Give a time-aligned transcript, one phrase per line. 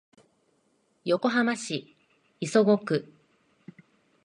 [1.05, 1.95] 横浜市
[2.39, 3.13] 磯子区